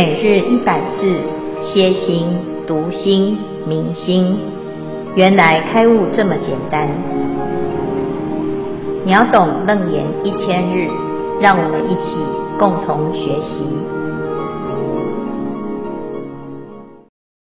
[0.00, 1.10] 每日一百字，
[1.60, 2.28] 歇心、
[2.68, 4.38] 读心、明心，
[5.16, 6.88] 原来开悟这么简单。
[9.04, 10.86] 秒懂楞严一千日，
[11.40, 12.14] 让我们一起
[12.60, 13.58] 共同学习。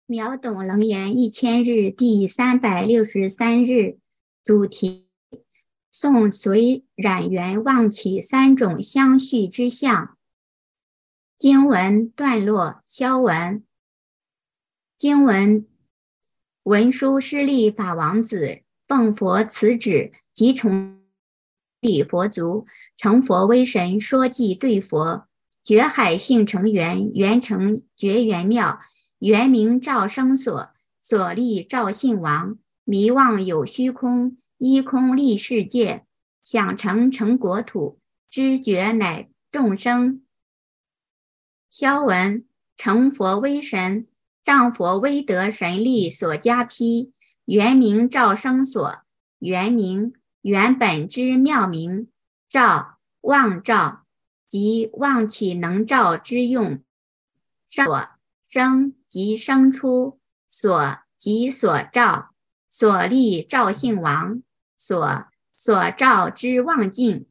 [0.06, 3.96] 秒懂楞严一千日第三百六十三日
[4.44, 5.06] 主题：
[5.90, 10.10] 宋随染缘望起三种相续之相。
[11.42, 13.64] 经文段落，消文。
[14.96, 15.66] 经文：
[16.62, 21.02] 文殊师利法王子奉佛慈旨，即从
[21.80, 22.64] 礼佛足，
[22.96, 25.26] 成佛威神，说偈对佛。
[25.64, 28.78] 觉海性成圆，圆成觉圆妙，
[29.18, 32.56] 圆明照生所，所立照性王。
[32.84, 36.06] 迷妄有虚空，依空立世界，
[36.44, 37.98] 想成成国土，
[38.30, 40.21] 知觉乃众生。
[41.72, 42.44] 消文，
[42.76, 44.06] 成佛威神，
[44.42, 47.12] 仗佛威德神力所加披，
[47.46, 49.00] 原名照生所，
[49.38, 52.08] 原名原本之妙明，
[52.46, 54.04] 照望照
[54.46, 56.82] 即妄起能照之用，
[57.66, 58.10] 所
[58.44, 60.20] 生即生出，
[60.50, 62.34] 所即所照，
[62.68, 64.42] 所立照性王，
[64.76, 65.26] 所
[65.56, 67.24] 所照之望境，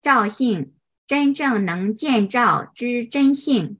[0.00, 0.72] 照性
[1.04, 3.76] 真正能见照之真性。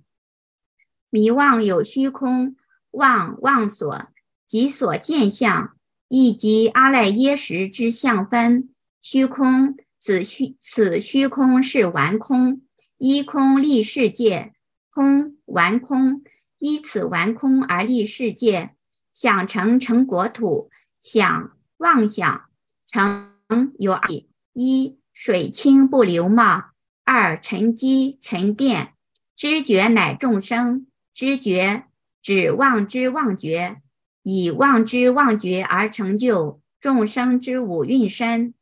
[1.11, 2.57] 迷妄有虚空，
[2.91, 4.09] 妄妄所
[4.47, 5.77] 即所见相，
[6.09, 8.71] 亦即阿赖耶识之相分。
[9.01, 12.63] 虚空，此虚此虚空是完空，
[12.99, 14.53] 依空立世界，
[14.91, 16.23] 空完空，
[16.59, 18.75] 依此完空而立世界。
[19.13, 20.71] 想成成国土，
[21.01, 22.45] 想妄想
[22.87, 23.33] 成
[23.79, 24.09] 有二：
[24.53, 26.73] 一水清不流貌；
[27.05, 28.95] 二沉积沉淀。
[29.35, 30.88] 知觉乃众生。
[31.19, 31.83] 知觉
[32.23, 33.79] 指妄之妄觉，
[34.23, 38.55] 以妄之妄觉而成就众生之五蕴身。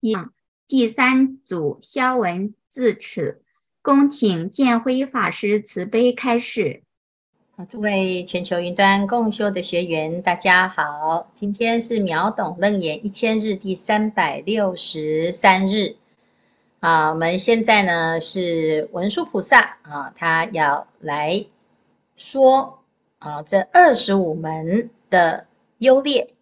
[0.00, 0.14] 一
[0.68, 3.40] 第三组消文自此，
[3.80, 6.82] 恭请见辉法师慈悲开示。
[7.56, 15.96] 啊诸位全球云端共修的学员，大家好，今天是秒懂楞严一千日第三百六十三日。
[16.80, 21.46] 啊，我们现在呢是文殊菩萨啊，他要来。
[22.16, 22.78] 说
[23.18, 25.46] 啊，这二十五门的
[25.78, 26.32] 优劣，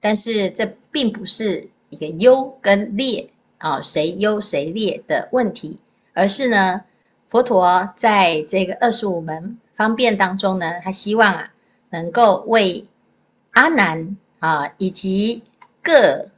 [0.00, 5.78] 但是这并不是一个优跟劣啊，谁优谁劣的问题，
[6.12, 6.82] 而是呢，
[7.28, 11.52] 佛陀在这个二十五门方便当中呢，他希望啊，
[11.90, 12.86] 能够为
[13.52, 15.42] 阿难啊以及
[15.82, 16.28] 各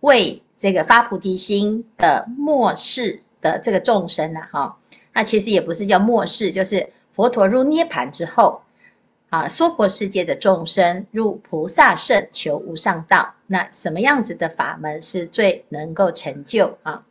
[0.00, 4.76] 位这个发菩提心的末世的这个众生呐，哈，
[5.12, 6.86] 那其实也不是叫末世，就是。
[7.14, 8.62] 佛陀入涅槃之后，
[9.30, 13.34] 啊，娑婆世界的众生入菩萨圣求无上道。
[13.46, 17.04] 那什么样子的法门是最能够成就啊？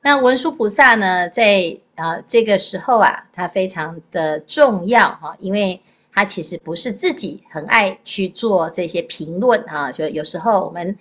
[0.00, 5.82] 那文殊菩萨呢，在啊这个时候啊，他非常的重要哈，因为
[6.12, 10.96] 他其实不是自己很爱去做这些评论啊，就有时候我们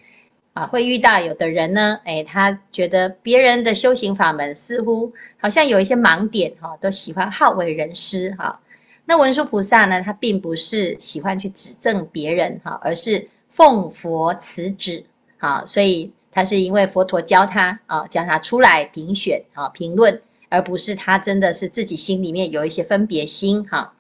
[0.55, 5.13] 啊会遇到有的人呢，哎，他觉得别人的修行法门似乎。
[5.37, 8.59] 好像有一些盲点哈，都喜欢好为人师哈。
[9.05, 15.05] 那文殊菩萨呢，他并不是喜欢去指正别人哈，而是奉佛慈旨
[15.37, 23.93] 啊，所以他是因为佛陀教他啊，叫他出来评选啊、评论，而不是他真的是自己心里面有一些分别心哈。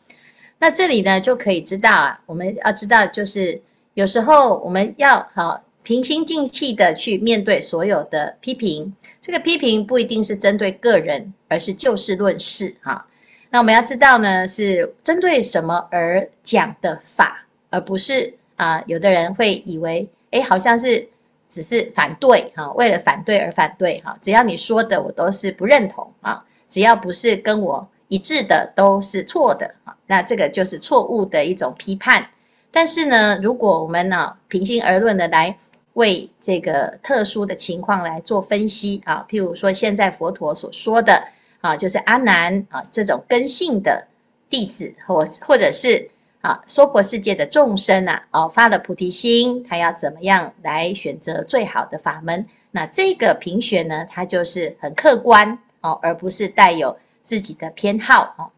[0.57, 3.61] 那这里呢，就可以知道啊，我们要知道，就是
[3.93, 5.61] 有时候我们要好。
[5.85, 8.91] 平心静气的去面对所有的批评，
[9.21, 13.05] 这个批评不一定是针对个人，而是就事论事哈。
[13.51, 21.07] 那我们要知道呢，是针对什么而讲的法，而不是啊，有的人会以为，诶，好像是
[21.47, 24.17] 只是反对哈，为了反对而反对哈。
[24.19, 32.27] 只要你说的我都是不认同啊，只要不是跟我一致的都是错的啊，那这个就是错误的一种批判。
[32.71, 35.55] 但是呢，如果我们呢平心而论的来。
[35.95, 41.21] 为这个特殊的情况来做分析啊，譬如说现在佛陀所说的
[41.59, 44.07] 啊，就是阿难啊这种根性的
[44.49, 46.09] 弟子，或或者是
[46.41, 52.45] 啊娑婆世界的众生呐，哦发了菩提心，他要怎么样来选择最好的法门？
[52.71, 58.51] 那这个评选呢，它就是很客观哦，而不是带有自己的偏好哦。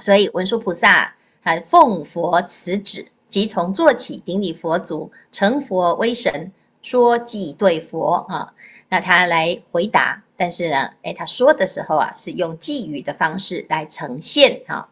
[0.00, 6.50] 所以文殊菩萨还奉佛慈旨，即从做起，顶礼佛足，成佛威神。
[6.80, 8.54] 说偈对佛啊，
[8.88, 14.88] 那他来回答，但是呢，诶，他说的时候啊，是用偈语的方式来呈现哈。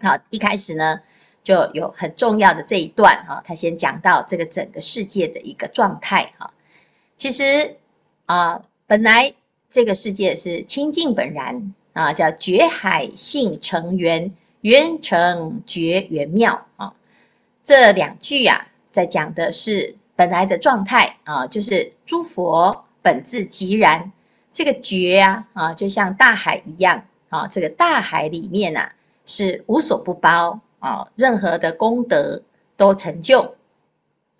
[0.00, 1.00] 好，一开始呢
[1.42, 6.52] 就有很重要的这一段哈，他先讲到这个整个世界的一个状态哈。
[7.16, 7.76] 其实
[8.26, 9.34] 啊，本来
[9.70, 16.92] 这个世界是清净本然啊，叫觉海性成圆，圆成觉圆妙啊。
[17.70, 24.10] 这两句啊，在讲的是本来的状态啊，就是诸佛本自即然。
[24.50, 28.92] 这个觉啊啊，就像大海一样啊，这个大海里面呐、啊。
[29.24, 32.42] 是无所不包啊，任何的功德
[32.76, 33.54] 都成就。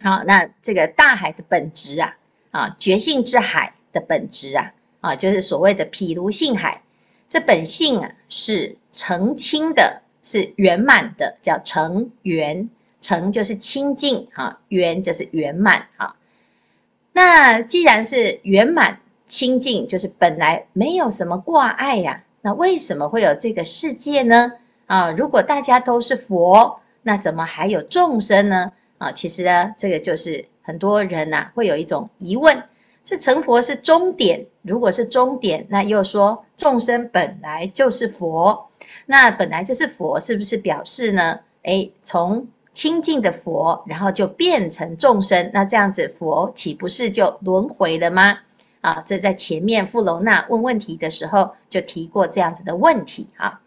[0.02, 2.16] 好，那这个大海的本质啊，
[2.50, 6.82] 啊，觉性之海的本质啊，啊，就是所谓的毗卢性海。
[7.28, 12.68] 这本性啊，是澄清的，是圆满的，叫澄圆。
[13.00, 16.14] 成就是清净啊，圆就是圆满啊。
[17.12, 24.52] 那既然是圆满清净，就是本来没有什么挂碍呀，那为什么会有这个世界呢？
[24.86, 28.72] 啊，如果大家都是佛，那怎么还有众生呢？
[28.98, 32.62] 啊，其实呢，这个就是很多人呐、啊、会有一种疑问：
[33.02, 38.68] 这成佛是终点，如果是终点，那又说众生本来就是佛，
[39.06, 41.40] 那本来就是佛，是不是表示呢？
[41.62, 48.38] 哎，从清净的佛，然后就变成众生，那这样子佛岂不是就轮回了吗？
[48.80, 53.60] 啊，这在前面富隆那问问题的时候就提过这样子的问题啊。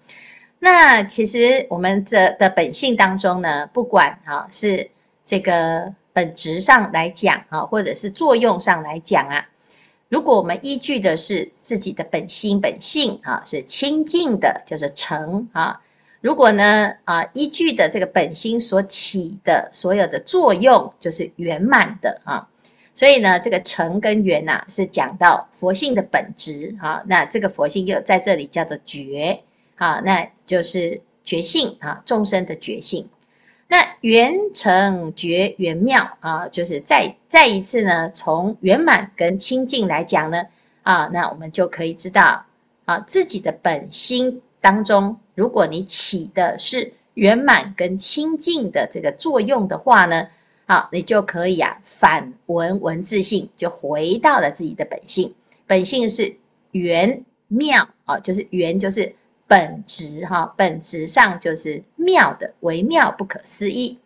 [0.60, 4.90] 那其实我们这的本性当中呢，不管哈是
[5.24, 9.46] 这个本质上来讲啊，或者是作用上来讲啊，
[10.10, 15.82] 如果我们依据的是自己的本心本性啊，是清净的，就是澄啊。
[16.24, 22.48] 如果呢啊依据的这个本心所起的所有的作用，就是圆满的啊。
[22.94, 27.04] 所以呢，这个成跟圆呐，是讲到佛性的本质啊。
[27.08, 29.44] 那这个佛性又在这里叫做觉。
[29.76, 33.10] 啊，那就是觉性啊，众生的觉性。
[33.68, 40.46] 那圆成觉圆妙啊，就是再再一次呢，从圆满跟清净来讲呢，
[40.84, 42.46] 啊，那我们就可以知道
[42.86, 50.28] 啊，自己的本心当中，如果你起的是圆满跟清净的这个作用的话呢，
[50.66, 55.34] 好，你就可以啊，反闻文字性，就回到了自己的本性。
[55.68, 56.36] 本性是
[56.72, 59.16] 圆妙啊，就是圆就是。
[59.46, 64.00] 本质哈，本质上就是妙的，微妙不可思议。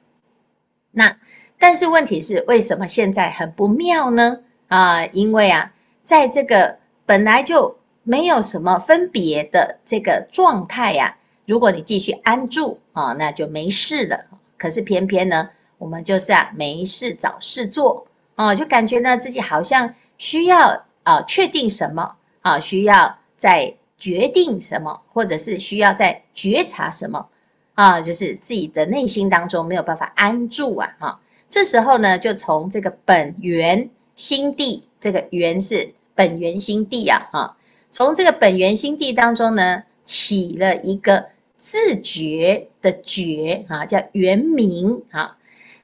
[0.91, 1.18] 那
[1.57, 4.39] 但是问题是，为什么现在很不妙呢？
[4.68, 7.77] 啊，因为啊，在这个本来就
[8.07, 14.25] 没有什么分别的这个状态呀，如果你继续安住啊，那就没事了。
[14.57, 23.75] 可是偏偏呢，我们就是啊，没事找事做啊，就感觉呢自己好像需要啊确定什么啊，需要在。
[24.00, 27.30] 决定什么，或者是需要在觉察什么
[27.74, 28.00] 啊？
[28.00, 30.95] 就是自己的内心当中没有办法安住啊！
[31.00, 31.19] 哈，
[31.50, 37.27] 这时候呢，就从这个本源心地，这个源是本源心地啊！
[37.31, 37.57] 哈，
[37.89, 45.38] 从这个本源心地当中呢，起了一个自觉的觉啊，叫原明啊。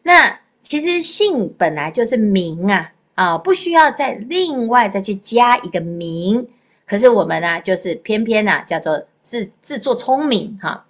[0.04, 6.48] 那其实性本来就是明啊，啊，不需要再另外再去加一个明。
[6.86, 10.86] 可是我们呢，就是偏偏呢，叫做自自作聪明哈。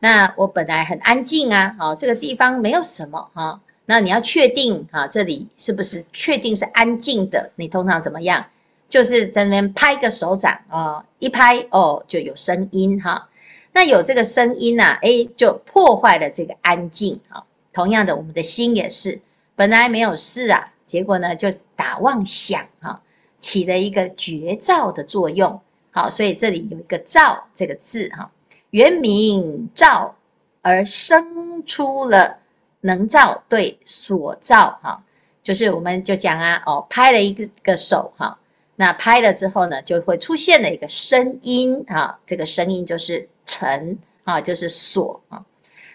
[0.00, 3.60] 那我本来很安静啊，哦，这个地方没有什么哈。
[3.86, 7.50] 那你要确定啊，这里是不是确定是安静的？
[7.56, 8.46] 你通常怎么样？
[8.88, 13.28] 就是在那边拍个手掌啊，一拍哦，就有声音哈。
[13.72, 17.44] 那有这个声音呢，诶，就破坏了这个安静啊。
[17.72, 19.20] 同样的，我们的心也是
[19.54, 23.02] 本来没有事啊，结果呢就打妄想哈。
[23.38, 28.30] 起了一个绝照的作用，好，所以这里有一个“照”这个字，哈，
[28.70, 30.16] 原名照
[30.62, 32.38] 而生出了
[32.80, 35.02] 能照对所照，哈，
[35.42, 38.36] 就是我们就讲啊，哦，拍了一个个手，哈，
[38.76, 45.44] 那拍了之后呢，就会出现了一个声音，啊，这个声音就是澄，啊，就是所，啊，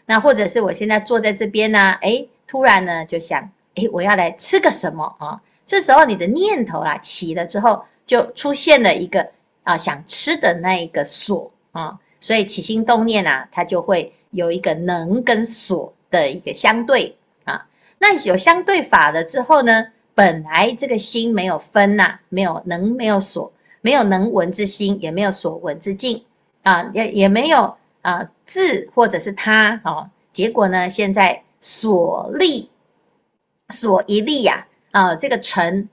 [0.05, 5.41] 那或者是我现在坐在这边呢，诶，突然呢就想，诶，我要来吃个什么，啊。
[5.63, 9.29] 这时候你的念头啊起了之后，就出现了一个
[9.63, 17.67] 啊想吃的那一个所啊，所以起心动念啊，它就会有一个能跟所的一个相对啊。
[17.99, 19.87] 那有相对法了之后呢，
[20.21, 23.51] 本来这个心没有分呐、没有能，没有所，
[23.81, 26.23] 没有能闻之心，也没有所闻之境
[26.61, 30.07] 啊，也也没有啊自或者是他哦。
[30.31, 32.69] 结果呢，现在所立
[33.69, 34.67] 所一立呀。
[34.91, 35.89] 啊，这个澄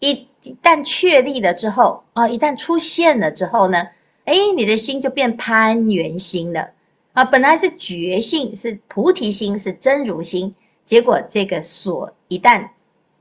[0.00, 3.88] 一一旦确立了之后，啊，一旦出现了之后呢，
[4.26, 6.68] 哎，你的心就变攀缘心了。
[7.14, 12.68] 啊，本来是觉性，是菩提心，是真如心，结果这个所一旦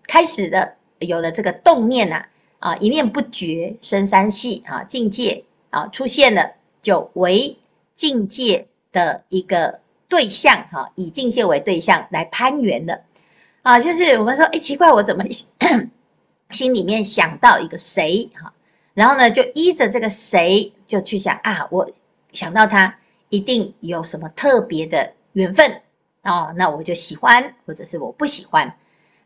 [0.10, 2.16] 开始的有了这个动念呐、
[2.58, 7.56] 啊，啊，一念不觉生三系啊，境界啊出现了，就为
[7.94, 13.04] 境界的一个对象哈、以境界为对象来攀缘的
[13.62, 15.24] 啊，就是我们说，哎，奇怪，我怎么
[16.50, 18.54] 心里面想到一个谁哈、啊，
[18.96, 21.90] 然后呢，就依着这个谁就去想啊，我
[22.34, 22.98] 想到他。
[23.32, 25.84] 一定有什么特别的缘分
[26.24, 28.76] 哦，那我就喜欢，或者是我不喜欢。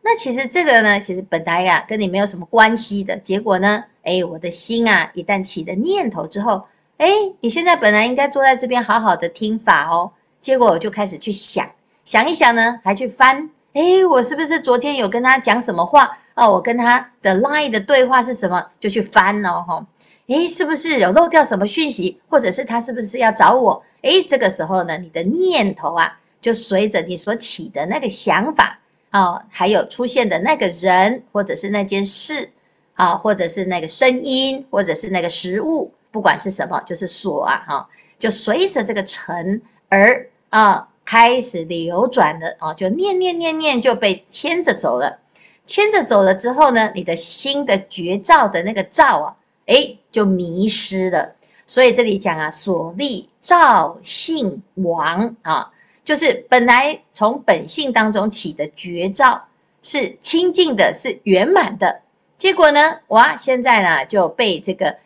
[0.05, 3.15] 那其实这个呢，其实本来呀、跟你没有什么关系的。
[3.15, 6.63] 结果呢，哎，我的心啊，一旦起的念头之后，
[6.97, 11.71] 哎，你现在本来应该坐在这边好好的听法哦，结果我就开始去想，
[12.03, 16.17] 想一想呢，还去翻，哎，我是不是昨天有跟他讲什么话？
[16.35, 18.65] 哦，我跟他的 line 的对话是什么？
[18.81, 19.85] 就去翻哦，吼，
[20.27, 22.19] 哎，是不是有漏掉什么讯息？
[22.27, 23.81] 或者是他是不是要找我？
[24.01, 28.79] 哎，这个时候呢，你的念头啊，就随着你所起的那个想法
[29.13, 32.49] 啊，还有出现的那个人，或者是那件事
[32.95, 45.19] 啊，或者是那个声音，或者是那个食物，不管是什么，就是锁啊，哈，就随着这个尘而啊开始流转的啊，就念念念念就被牵着走了，
[45.63, 49.35] 牵着走了之后呢，你的心的觉照的那个照啊，
[49.67, 51.35] 哎，就迷失了。
[51.67, 55.71] 所以这里讲啊，所立照性亡啊，
[56.03, 59.45] 就是本来从本性当中起的觉照
[59.81, 62.01] 是清净的，是圆满的。
[62.37, 64.97] 结果呢，哇，现在呢就被这个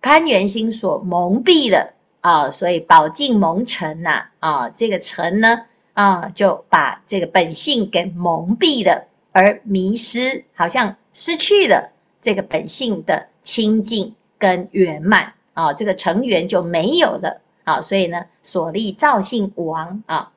[0.00, 15.34] 攀缘心所蒙蔽了啊，所以宝镜蒙尘呐啊，这个尘呢啊，就把这个本性给蒙蔽了，而迷失，好像失去了这个本性的清净跟圆满。
[15.52, 20.30] 啊，这个成缘就没有了啊，所以呢，所立照性王啊。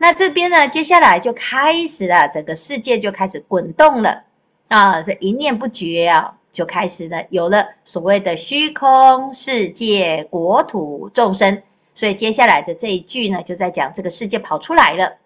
[0.00, 4.22] 那这边呢，接下来就开始了，整个世界就开始滚动了
[4.68, 11.62] 啊，所以一念不觉啊，就开始了，有了所谓的虚空世界、国土众生。
[11.94, 15.16] 所以接下来的这一句呢，就在讲这个世界跑出来了。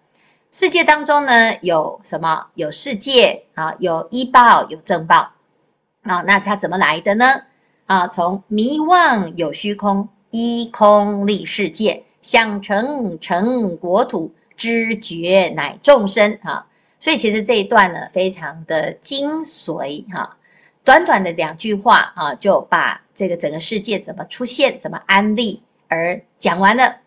[0.51, 2.47] 世界当中呢，有什么？
[2.55, 5.33] 有世界啊，有依报，有正报
[6.01, 6.21] 啊。
[6.25, 7.25] 那它怎么来的呢？
[7.85, 16.37] 啊，从迷妄有虚空，依空立世界，想成成国土，知觉乃众生。
[16.41, 16.67] 哈、啊，
[16.99, 20.03] 所以其实这一段呢，非常的精髓。
[20.11, 20.37] 哈、
[20.83, 26.97] 短短的两句话啊，就把这个整个世界怎么出现、怎么安立而讲完了。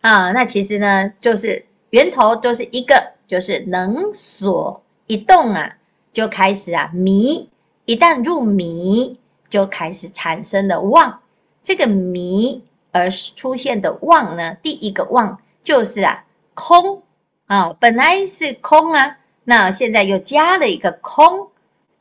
[0.00, 5.76] 啊，那其实呢，就是源头都是一个，就是能所一动啊，
[6.12, 7.48] 就开始啊迷，
[7.84, 9.18] 一旦入迷。
[9.52, 11.20] 就开始产生了妄，
[11.62, 17.02] 这个迷而出现的妄呢，第一个妄就是啊空
[17.46, 21.48] 啊，本来是空啊，那现在又加了一个空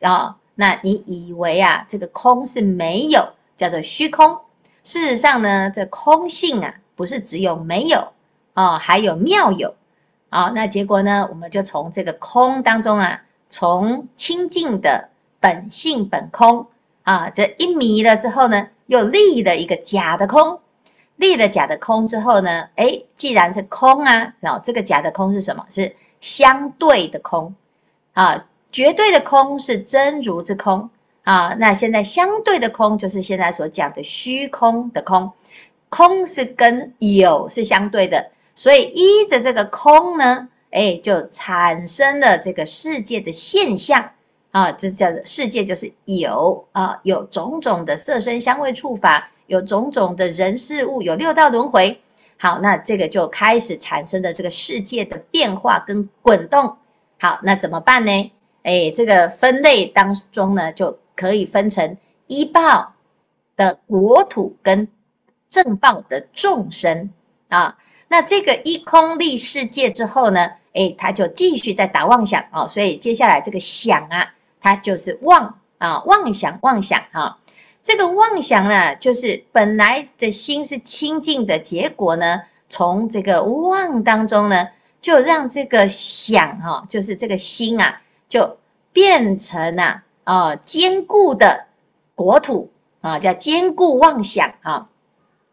[0.01, 4.39] 啊，那你以为啊这个空是没有，叫做虚空。
[4.83, 8.11] 事实上呢，这空性啊不是只有没有
[8.53, 9.75] 啊，还有妙有
[10.29, 10.51] 啊。
[10.55, 16.67] 那结果呢，我们就从这个空当中啊，从清净的本性本空。
[17.03, 20.59] 啊，这一迷了之后呢，又立了一个假的空，
[21.21, 25.63] 立了假的空之后呢，诶，既然是空啊，然后这个假的空是什么？
[25.69, 27.55] 是相对的空
[28.13, 30.89] 啊，绝对的空是真如之空
[31.23, 31.55] 啊。
[31.59, 35.31] 那现在相对的空就是现在所讲的虚空的空，
[35.89, 44.11] 空是跟有是相对的，所以依着这个空呢，诶，就产生了这个世界的现象。
[44.51, 51.99] 啊，这叫做世界，就是有啊，有种种的色身香味触法，有种种的人事物，有六道轮回。
[52.39, 56.77] 好，那这个就开始产生的这个世界的变化跟滚动。
[57.19, 58.31] 好，那怎么办呢？
[58.63, 62.93] 哎，这个分类当中呢，就可以分成依报
[63.57, 64.87] 的国土跟
[65.49, 67.11] 正报的众生
[67.49, 67.77] 啊。
[68.07, 72.65] 那这个一空立世界之后呢，哎，他就继续在打妄想啊。
[72.67, 74.33] 所以接下来这个想啊。
[74.63, 77.39] 它就是妄啊，妄想妄想哈，
[77.83, 84.69] 这个妄想呢，就是本来的心是清净的，结果呢，从这个妄当中呢，
[85.01, 88.57] 就让这个想哈，就是这个心啊，就
[88.93, 91.65] 变成啊啊坚固的
[92.15, 92.71] 国土
[93.01, 94.89] 啊，叫坚固妄想啊。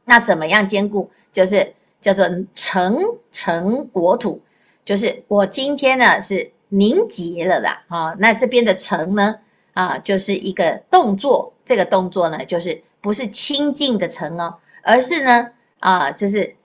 [0.05, 1.11] 那怎么样坚固？
[1.33, 2.99] 就是叫做成
[3.31, 4.41] 成国土，
[4.85, 6.53] 就是我今天呢是。
[6.71, 9.37] 凝结了的，啊，那这边的成呢，
[9.73, 16.57] 啊，就是一个动作，这个动作呢，就是不是清净的成哦，而是呢，啊，就是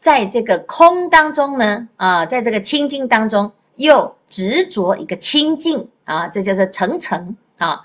[0.00, 7.82] 在这个空当中呢，啊，在这个清净当中又执着一个清净啊，这就是澄澄啊。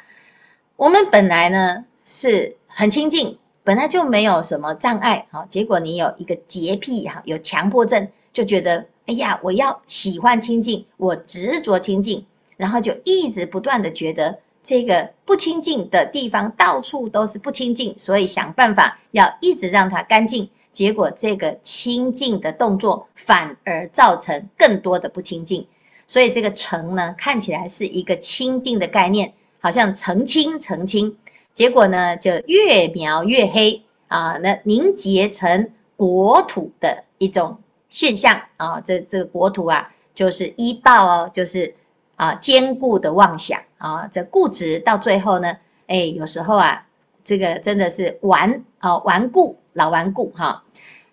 [0.76, 20.50] 我们本来呢是很清净，本来就没有什么障碍啊，结果你有一个洁癖哈，有强迫症，就觉得哎呀，我要喜欢清净，我执着清净，然后就一直不断的觉得这个不清净的地方到处都是不清净，所以想办法要一直让它干净。
[20.72, 25.66] 结果，这个清净的动作反而造成更多的不清净，
[26.06, 31.18] 所以这个澄呢，看起来是一个清净的概念，好像澄清澄清，
[31.54, 37.58] 结果呢就越描越黑啊，那凝结成国土的一种
[37.90, 41.74] 现象啊，这这个国土啊，就是依报哦，就是
[42.20, 45.56] 啊坚固的妄想啊，这固执到最后呢，
[45.88, 46.86] 哎，有时候啊，
[47.24, 49.58] 这个真的是顽啊顽固。
[49.74, 50.64] 老顽固哈，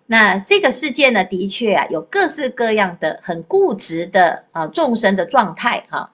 [0.06, 6.10] 那这个世界呢，的确啊，有各式各样的很固执的啊众生的状态哈。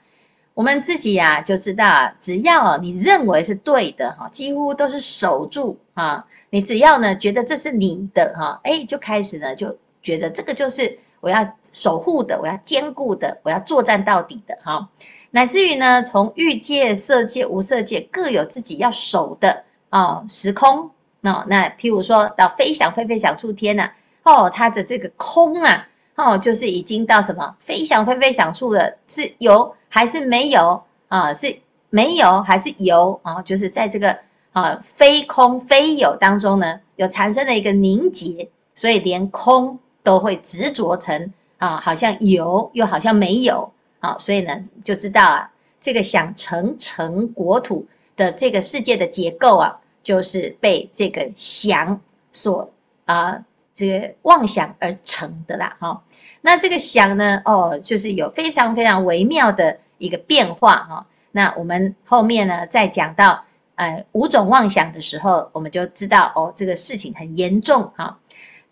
[0.52, 6.26] 我们自己呀就知道啊，只要你认为是对的哈，几乎都是守住啊。
[6.50, 14.90] 你只要呢觉得这是你的哈，哎，就开始呢就觉得这个就是我要守护的，我要坚固的，我要作战到底的哈。
[15.30, 20.90] 乃至于呢，从欲界、色界、无色界各有自己要守的啊时空。
[21.22, 23.88] 哦，那譬如说到飞翔飞飞想出天呐，
[24.24, 31.32] 哦，它的这个空啊，哦，就是已经到什么飞翔飞飞想触的，是有还是没有啊？
[31.32, 31.56] 是
[31.90, 33.40] 没有还是有啊？
[33.42, 34.18] 就是在这个
[34.52, 49.78] 啊非空非有当中呢，有产生了一个凝结，所以连空都会执着成啊，好像有又好像没有啊，所以呢就知道啊，这个想成成国土的这个世界的结构啊。
[50.04, 52.00] 就是被这个想
[52.32, 52.68] 所
[53.04, 53.38] 啊、
[53.72, 56.02] 这个妄想而成的啦，哈、
[56.40, 63.44] 那这个想呢，哦，就是有非常非常微妙的一个变化，哈、那我们后面呢，再讲到
[63.76, 68.18] 呃五种妄想的时候，我们就知道哦，这个事情很严重，哈、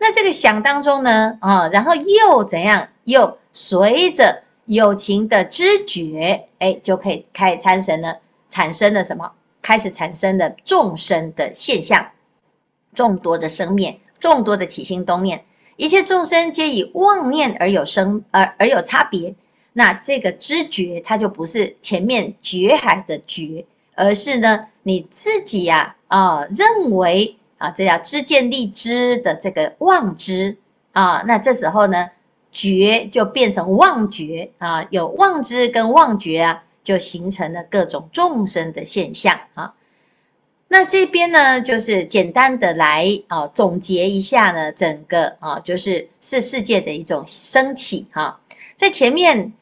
[0.00, 2.88] 那这个想当中呢，啊、然后又怎样？
[3.04, 9.32] 又随着有情的知觉，哎，就可以开始产生了，产生了什么？
[9.60, 12.12] 开始产生的众生的现象，
[12.94, 15.44] 众多的生灭，众多的起心动念，
[15.76, 19.34] 一切众生皆以妄念而有生，而而有差别。
[19.74, 30.56] 那这个知觉，它就不是前面觉海的觉，而是呢你自己呀啊、呃、认为啊，这叫知见立知的这个妄知
[30.90, 31.22] 啊。
[31.26, 32.10] 那这时候呢，
[32.50, 36.64] 觉就变成妄觉啊，有妄知跟妄觉啊。
[36.82, 39.74] 就形成了各种众生的现象啊。
[40.68, 48.40] 那这边呢，就是简单的来啊总结一下呢，整个啊就是是世界的一种升起哈。
[48.76, 49.52] 在前面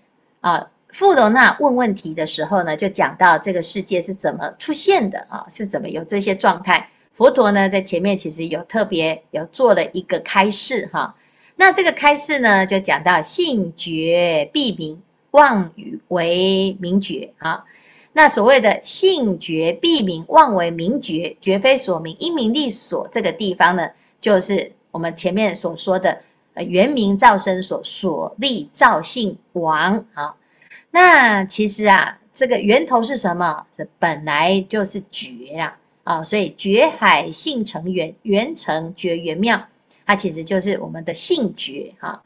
[0.40, 6.88] 啊，富罗那问问题的时候呢，就讲到这个世界是怎么出现的啊，是怎么有这些状态。
[7.18, 11.16] 佛陀呢，在前面其实有特别有做了一个开示哈。
[11.56, 15.02] 那这个开示呢，就讲到信觉必明。
[15.32, 15.70] 妄
[16.08, 17.62] 为明觉啊，
[18.14, 23.06] 那所谓的信觉必明，妄为明觉，觉非所明，因明立所。
[23.12, 23.90] 这个地方呢，
[24.22, 26.18] 就是我们前面所说的
[26.54, 30.34] 呃圆明照生所所立照性王啊。
[30.90, 33.66] 那其实啊，这个源头是什么？
[33.76, 35.76] 这本来就是觉啦
[36.08, 39.68] 啊，所以觉海性成圆，圆成觉圆妙，
[40.06, 42.22] 它其实就是我们的性觉啊，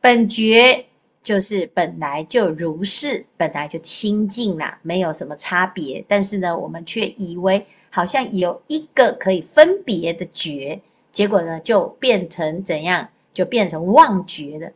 [0.00, 0.86] 本觉。
[1.26, 6.04] 就是本来就如是，本来就清净啦，没有什么差别。
[6.06, 13.08] 但是呢，我们却以为好像有一个可以分别的觉，结果呢，就变成怎样？
[13.34, 14.70] 就变成妄觉了。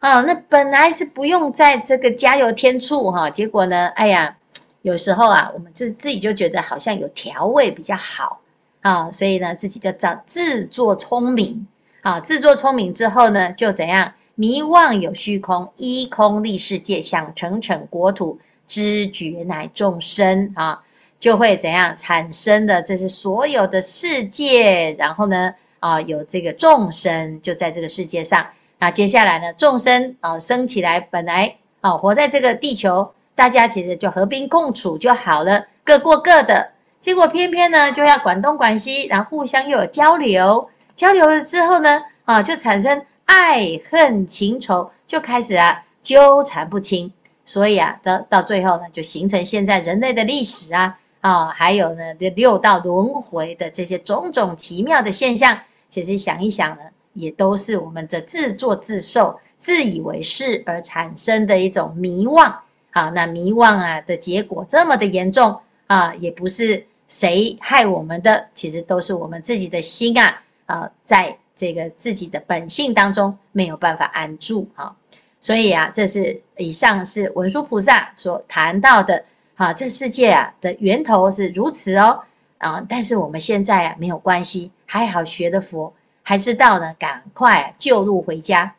[0.00, 4.36] 啊，那本来是不用在这个加油添醋哈，结果呢，哎呀，
[4.82, 8.40] 有时候啊，我们自自己就觉得好像有调味比较好
[8.80, 11.66] 啊，所以呢，自己就叫自作聪明
[12.02, 14.12] 啊，自作聪明之后呢，就怎样？
[14.34, 20.82] 迷妄有虚空，依空立世界，想成成国土，知觉乃众生啊，
[21.20, 22.82] 就会怎样产生的？
[22.82, 28.44] 这是所有的世界，然后呢，啊，有这个众生就在这个世界上。
[28.78, 36.70] 那接下来呢，众生啊生起来，本来啊活在这个地球，大家其实就和平共处就好了，各过各的。
[37.00, 43.04] 结果偏偏呢，就要管东管西，然后互相又有交流，交流了之后呢，啊，就产生。
[43.24, 47.12] 爱恨情仇就开始啊纠缠不清，
[47.44, 55.58] 所以啊到到最后呢，就形成现在人类的历史啊啊，还有呢这六道轮回的这些种种奇妙的现象。
[55.88, 56.82] 其实想一想呢，
[57.14, 62.54] 也都是我们的自作自受、自以为是而产生的一种迷惘。
[62.92, 74.94] 好，那迷惘啊的结果这么的严重啊，也不是谁害我们的，其实都是我们自己的心啊啊，在这个自己的本性当中没有办法安住啊。
[75.40, 79.24] 所以啊，这是以上是文殊菩萨所谈到的。
[79.54, 82.20] 啊，这世界啊的源头是如此哦，
[82.58, 88.74] 啊，但是我们现在啊没有关系，还好学的佛还知道呢，赶快救路回家，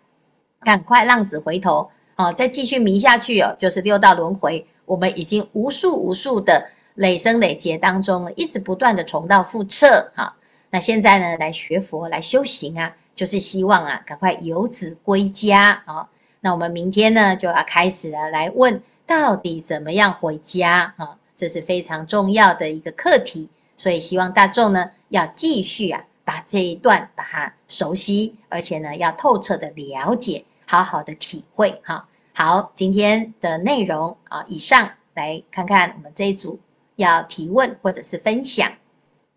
[0.60, 1.89] 赶快浪子回头
[2.24, 10.36] 哦，再继续迷下去哦，就是六道轮回，我们已经无数无数的累生累劫当中，一直不断的重蹈覆辙哈。
[10.70, 16.08] 那现在呢，来学佛来修行啊，就是希望啊，赶快游子归家啊。
[16.42, 18.82] 那我们明天呢，就要开始了来问。
[19.06, 21.18] 到底怎么样回家啊？
[21.36, 32.08] 这是非常重要的一个课题，所以希望大众呢要继续啊，把这一段把它熟悉，而且呢要透彻的了解，好好的体会哈。
[32.36, 36.60] 好，今天的内容啊，以上来看看我们这一组
[36.96, 38.67] 要提问或者是分享。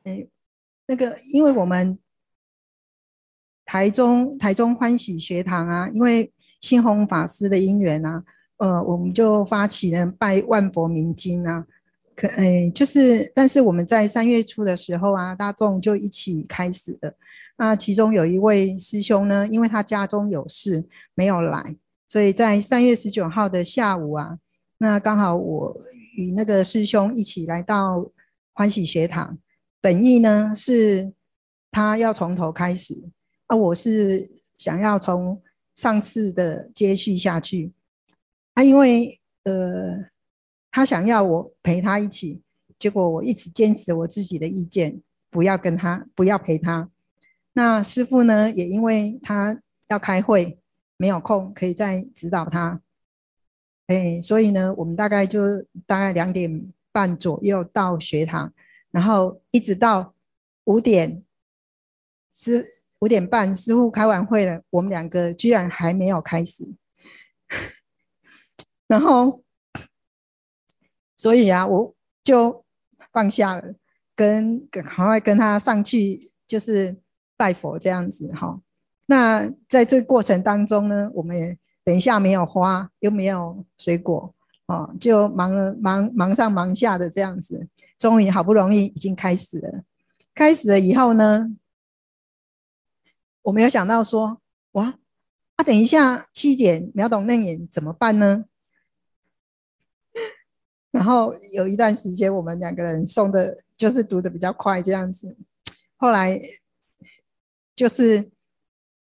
[0.05, 0.27] 哎，
[0.87, 1.99] 那个，因为我们
[3.67, 6.33] 台中台中欢喜学堂啊，因为
[6.63, 8.25] 星宏法师的因缘啊。
[8.57, 11.67] 呃，我们就发起了拜万佛明经啊，
[12.15, 17.13] 可诶，就是，但是我们在三月初的时候啊，大众就一起开始了。
[17.59, 20.83] 那其中有一位师兄呢，因为他家中有事
[21.13, 21.77] 没有来，
[22.09, 24.39] 所以在三月十九号的下午啊，
[24.79, 25.77] 那刚好我
[26.17, 28.11] 与那个师兄一起来到
[28.53, 29.39] 欢喜学堂，
[29.81, 31.13] 本意呢是
[31.71, 32.95] 他要从头开始，
[33.47, 35.43] 啊，我是想要从
[35.75, 37.73] 上次的接续下去。
[38.55, 40.09] 他、因为呃，
[40.71, 42.43] 他想要我陪他一起，
[42.79, 46.89] 结果我一直坚持我自己的意见，不要跟他，不要陪他。
[47.53, 50.59] 那师父呢，也因为他要开会，
[50.97, 52.81] 没有空可以再指导他。
[53.87, 58.53] 哎，所以呢，我们大概就大概两点半左右到学堂，
[58.91, 60.15] 然后一直到
[60.65, 61.23] 五点，
[62.33, 62.67] 师
[63.01, 66.69] 五点半师傅开完会了，我们两个居然还没有开始。
[68.89, 69.45] 然后，
[71.17, 72.65] 所以啊，我就
[73.13, 73.75] 放下了，
[74.15, 76.97] 跟赶快跟他上去，就是
[77.37, 78.61] 拜佛这样子哈。
[79.07, 84.35] 那在这个过程当中呢，我们也等一下没有花，又没有水果，
[84.67, 89.85] 哦，就忙了忙忙上忙下的这样子，终于好不容易已经开始了。
[90.35, 91.57] 开始了以后呢，
[93.43, 94.43] 我没有想到说，
[94.73, 94.99] 哇，
[95.55, 98.45] 啊，等一下七点秒懂楞严怎么办呢？
[100.91, 105.37] 然后有一段时间，我们两个人送的，就是读的比较快这样子。
[105.97, 106.41] 后来
[107.75, 108.31] 就是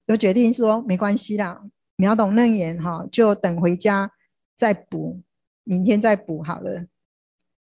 [0.07, 1.62] 有决定说，没关系啦，
[1.97, 4.12] 秒懂楞严哈，就等回家
[4.57, 5.21] 再补，
[5.64, 6.87] 明天再补好了。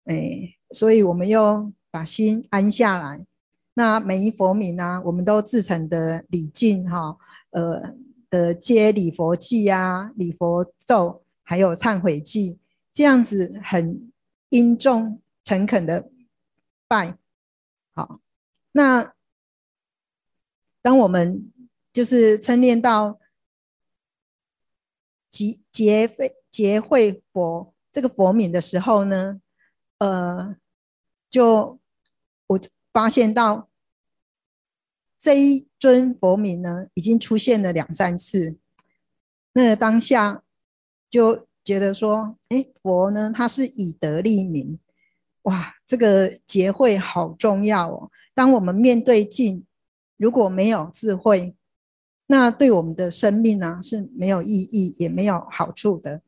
[0.06, 3.26] 哎，所以我们又把心安下来。
[3.74, 7.18] 那每一佛名啊，我们都自成的礼敬哈，
[7.52, 7.94] 呃
[8.30, 12.60] 的接礼佛记啊，礼佛咒，还有忏悔记。
[12.92, 14.12] 这样子很
[14.50, 16.10] 殷重、诚恳的
[16.88, 17.16] 拜，
[17.94, 18.20] 好。
[18.72, 19.13] 那
[20.82, 21.52] 当我们
[21.97, 23.19] 就是称念到
[25.31, 29.41] 结结非结会佛这个佛名的时候呢，
[29.97, 30.55] 呃，
[31.27, 31.79] 就
[32.45, 32.60] 我
[32.93, 33.67] 发现到
[35.17, 38.57] 这一尊佛名呢，已经出现了两三次。
[39.53, 40.43] 那当下
[41.10, 41.47] 就。
[41.67, 44.79] 觉得说，哎，佛呢，他是以德立名，
[45.41, 48.10] 哇，这个结慧好重要哦。
[48.33, 49.65] 当我们面对境，
[50.15, 51.53] 如果没有智慧，
[52.28, 56.22] 那对我们的生命呢是没有意义，也没有好处的。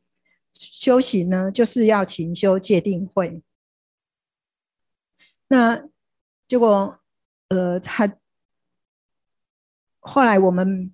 [0.52, 3.42] 修行呢，就是要勤修戒定慧。
[5.48, 5.88] 那
[6.48, 6.98] 结果，
[7.48, 8.16] 呃，他
[10.00, 10.92] 后来我们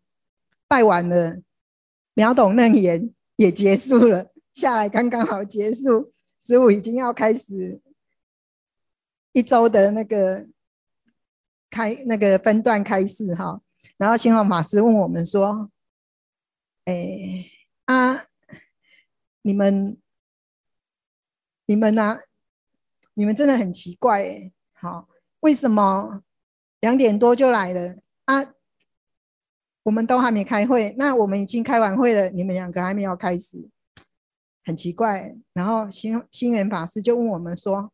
[0.69, 1.41] 拜完了，
[2.15, 4.33] 秒懂楞严也结束了。
[4.53, 7.81] 下来刚刚好结束，十五已经要开始
[9.33, 10.47] 一周的那个
[11.71, 13.61] 开那个分段开示哈，
[13.97, 15.71] 然后星云法师问我们说
[16.85, 17.47] ：“哎
[17.87, 18.27] 啊，
[19.43, 19.97] 你们
[21.67, 22.21] 你们呢、啊？
[23.15, 25.09] 你们真的很奇怪哎，好，
[25.41, 26.23] 为什么
[26.81, 28.53] 两点多就来了啊？
[29.85, 33.69] 我们都还没开会，那我们已经开完会了，你们两个还没有开始。”
[34.67, 37.93] 很奇怪，然后星星云法师就问我们说：“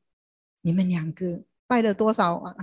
[0.62, 2.56] 你们两个拜了多少啊？”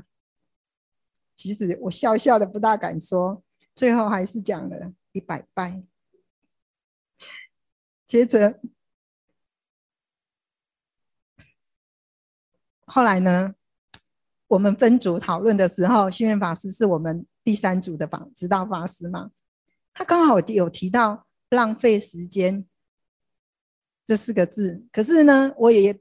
[1.40, 3.42] 其实我笑笑的不大敢说，
[3.74, 5.82] 最后还是讲了一百拜。
[8.06, 8.60] 接着，
[12.86, 13.56] 后来呢，
[14.48, 19.32] 我们分组讨论的时候，心愿法师是我们第三组的法指导法师嘛，
[19.94, 22.68] 他刚好有提到“浪费时间”
[24.06, 25.98] 这四个字，可是呢，我也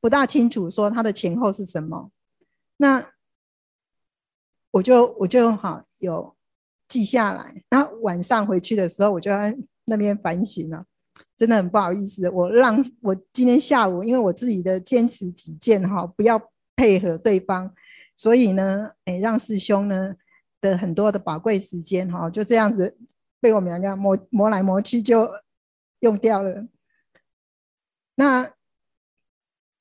[0.00, 2.10] 不大清楚说它的前后是什么。
[2.76, 3.11] 那
[4.72, 6.34] 我就我就好有
[6.88, 10.84] 记下来，然后晚上回去的时候，我就在那边反省了。
[11.36, 16.40] 真的很不好意思，我让我今天下午，因为我自己的坚持己见哈，不要
[16.76, 17.72] 配合对方，
[18.16, 20.14] 所以呢，哎，让师兄呢
[20.60, 22.96] 的很多的宝贵时间哈，就这样子
[23.40, 25.28] 被我们两个磨磨来磨去就
[26.00, 26.66] 用掉了。
[28.14, 28.48] 那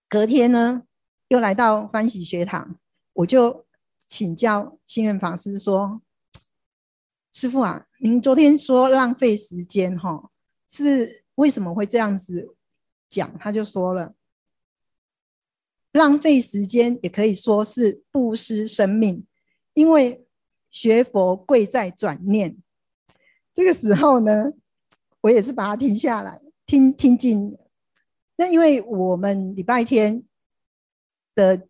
[0.10, 0.84] 隔天呢，
[1.28, 2.76] 又来到欢喜学堂，
[3.14, 3.66] 我就
[4.12, 6.02] 请教星云法师说
[7.32, 10.30] ：“师傅啊，您昨天说浪费时间哈，
[10.70, 12.54] 是？”为什么会这样子
[13.10, 13.38] 讲？
[13.40, 14.14] 他就说了，
[15.94, 19.26] 浪费时间也可以说是不施生命，
[19.74, 20.26] 因为
[20.70, 22.58] 学佛贵在转念。
[23.54, 24.52] 这个时候呢，
[25.22, 27.58] 我也是把它听下来，听听进。
[28.36, 30.22] 那因为我们礼拜天
[31.34, 31.66] 的，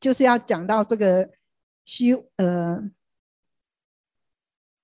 [0.00, 1.30] 就是要讲到这个
[1.88, 2.90] 虚呃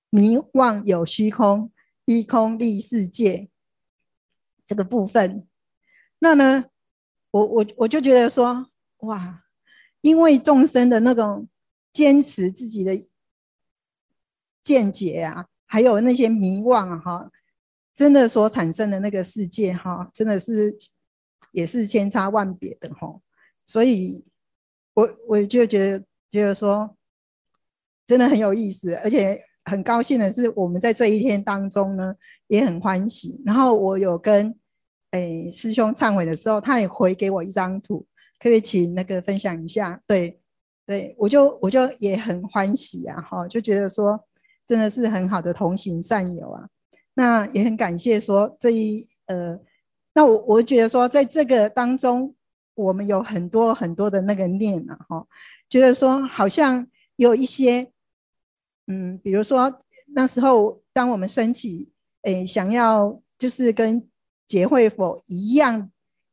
[0.09, 1.71] 迷妄有虚空，
[2.07, 3.51] 依空立世界。
[4.64, 5.47] 这个部分，
[6.21, 6.64] 那呢，
[7.31, 9.45] 我我我就觉得说，哇，
[10.01, 11.47] 因为众生的那种
[11.93, 12.99] 坚持自己的
[14.62, 17.31] 见解啊，还有那些迷惘啊，哈，
[17.95, 20.75] 真的所产生的那个世界哈，真的是
[21.53, 23.21] 也是千差万别的哈，
[23.67, 24.25] 所以
[24.95, 26.97] 我我就觉得觉得说，
[28.07, 29.38] 真的很有意思，而且。
[29.66, 32.14] 很高兴的是，我们在这一天当中呢，
[32.49, 33.40] 也很欢喜。
[33.47, 34.55] 然后我有跟
[35.12, 38.01] 诶、哎、师兄忏悔的时候，他也回给我一张图，
[38.38, 39.99] 可不可以请那个分享一下？
[40.07, 40.38] 对，
[40.85, 44.23] 对我就我就也很欢喜啊，哈，就觉得说
[44.66, 46.68] 真的是很好的同行善友啊。
[47.14, 49.59] 那也很感谢说这一呃，
[50.12, 52.35] 那我我觉得说在这个当中，
[52.74, 55.26] 我们有很多很多的那个念啊，哈，
[55.68, 57.90] 觉得说好像有一些。
[58.87, 61.90] 嗯，比如说那时候，当我们升起，
[62.24, 64.06] 诶，想要就是跟
[64.46, 65.90] 结会佛一样，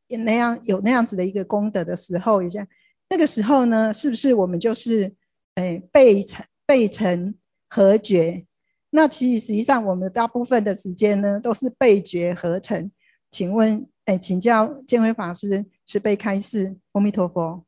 [0.09, 2.67] 那样有那样子的一个功德的时候，也像
[3.09, 5.15] 那个时候呢，是不是我们就是，
[5.55, 7.33] 诶，被成被成
[7.69, 8.45] 合觉？
[8.89, 12.91] 那其实实际上我们大部分的时间呢，都是被觉合成。
[13.31, 17.65] 请问，诶，请教建辉法师慈悲开示，阿弥陀佛。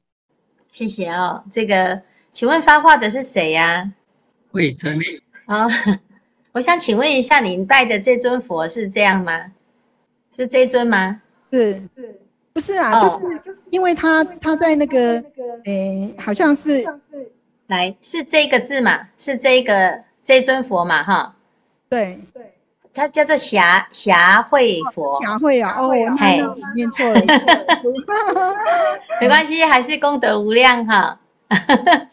[0.71, 1.43] 谢谢哦。
[1.51, 3.91] 这个，请问发话的是谁呀？
[4.49, 4.97] 慧真，
[5.45, 5.67] 好，
[6.53, 9.51] 我想请问一下，您拜的这尊佛是这样吗？
[10.33, 11.21] 是这尊吗？
[11.43, 12.21] 是是，
[12.53, 12.97] 不是啊？
[12.97, 15.21] 就是就是，因为他他在那个，
[15.65, 16.81] 诶，好像是，
[17.67, 19.09] 来是这个字嘛？
[19.17, 21.03] 是这个这尊佛嘛？
[21.03, 21.35] 哈，
[21.89, 22.52] 对对，
[22.93, 26.43] 它叫做霞霞慧佛，霞慧啊，哦，嘿，
[26.75, 27.19] 念错了，
[29.19, 31.19] 没关系，还是功德无量哈。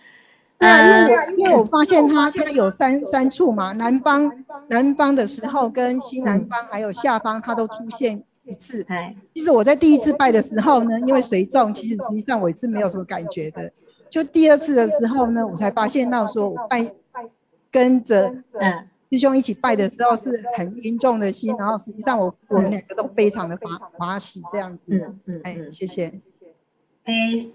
[0.59, 4.31] 那因为因为我发现它它有三三处嘛，南方
[4.69, 8.85] 南方的时候跟西南方还有下方，它都出现一次。
[8.89, 13.71] 哎，其实我在第一次拜的时候呢，因为随众，其实实际上我也是没有什么感觉的。
[14.11, 16.91] 就第二次的时候呢，我才发现到说，我拜
[17.71, 18.29] 跟着
[18.61, 24.81] 嗯师兄一起拜的时候是很凝重的心，然后实际上我我们两个都非常的欢欢喜这样子。
[24.87, 26.47] 嗯嗯，哎，谢谢谢谢。
[27.05, 27.13] 哎，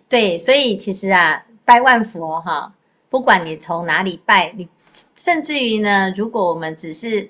[0.09, 2.73] 对，所以其实啊，拜万佛哈。
[3.07, 7.29] 不管你从哪里拜，你甚至于呢，如果我们只是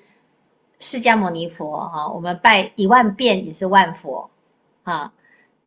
[0.80, 4.28] 释迦牟尼佛哈，我们拜一万遍也是万佛
[4.82, 5.12] 啊。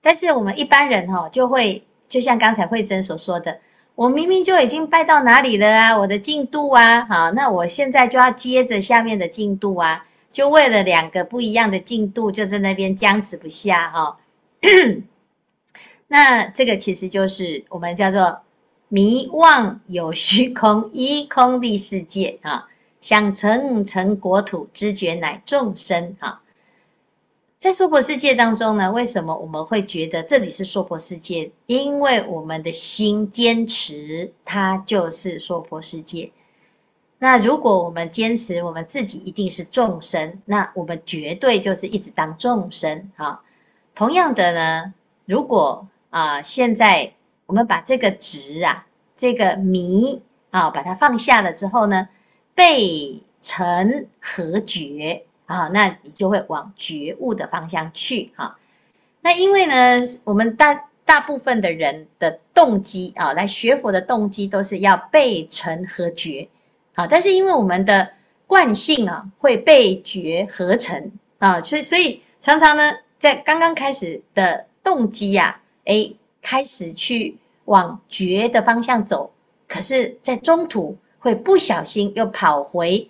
[0.01, 3.57] 但是我们一般人哈，就会就像刚才慧珍所说的，
[3.99, 14.17] 我明明就已经拜到哪里了啊，我的进度啊，好，那我现在就要接着下面的进度啊，就为了两个不一样的进度，就在那边僵持不下哈。
[16.07, 18.41] 那这个其实就是我们叫做。
[18.91, 22.67] 迷妄有虚空，依空立世界啊！
[22.99, 26.41] 想成成国土，知觉乃众生啊！
[27.59, 31.51] 在娑婆世界当中呢，为什么我们会觉得这里是娑婆世界？
[31.65, 36.31] 因为我们的心坚持，它就是娑婆世界。
[37.17, 43.41] 那如果我们坚持我们自己一定是众生，那我们绝对就是一直当众生啊！
[43.93, 44.93] 同样的呢，
[45.25, 47.13] 如果啊现在。
[47.45, 48.85] 我们把这个执啊，
[49.17, 52.07] 这个迷啊，把它放下了之后呢，
[52.53, 58.55] 被尘合觉啊，那你就会往觉悟的方向去哈。
[59.21, 66.47] 那因为呢，我们大大部分的人的动机啊，来学佛的动机都是要被尘合觉
[66.93, 68.11] 啊，但是因为我们的
[68.45, 79.31] 惯性啊，会被觉合成啊，所以所以常常呢，在刚刚开始的动机呀，诶，开始去往觉的方向走，
[79.67, 83.09] 可是，在中途会不小心又跑回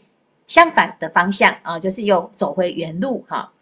[0.50, 3.54] 相反的方向啊，就是又走回原路哈。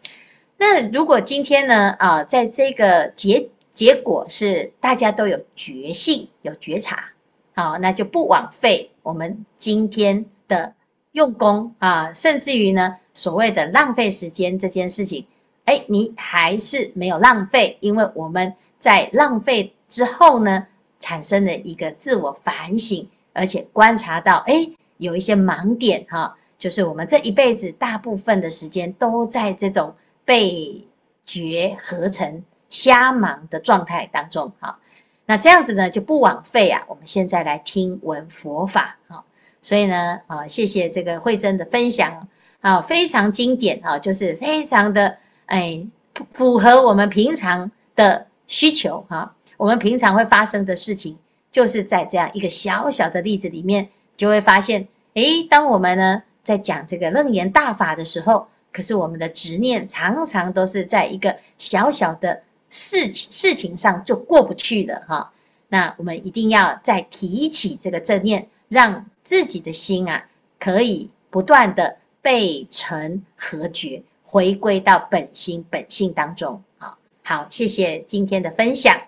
[0.56, 7.12] 那如果今天呢，啊，在这个结结果是大家都有觉性、有觉察，
[7.54, 10.74] 好，那就不枉费我们今天的
[11.12, 15.26] 用功啊，甚至于呢，所谓的浪费时间这件事情，
[15.66, 20.66] 哎，你还是没有浪费，因为我们在浪费之后呢，
[20.98, 29.94] 产生了一个自我反省，而且观察到，哎，有一些盲点哈，就是我们这一辈子大部分的时间都在这种。
[30.28, 30.86] 被
[31.24, 34.78] 觉合成瞎忙的状态当中，哈，
[35.24, 36.84] 那这样子呢就不枉费啊。
[36.86, 39.24] 我们现在来听闻佛法，哈，
[39.62, 42.28] 所以呢，啊，谢谢这个慧真的分享，
[42.60, 45.16] 啊，非常经典，啊，就是非常的，
[45.46, 45.82] 哎，
[46.30, 51.16] 符合我们平常的需求，哈，我们平常会发生的事情，
[51.50, 58.48] 就是在这样一个小小的例子里面，就会发现，哎，当我们呢在讲这个楞严大法的时候。
[58.70, 65.32] 可是我们的执念常常都是在一个小小的事情事情上就过不去了哈。
[65.68, 70.26] 那我们一定要再提起这个正念，让自己的心啊
[70.60, 76.62] 可以不断的被尘合觉，回归到本心本性当中。
[76.76, 79.07] 好，好，谢谢今天的分享。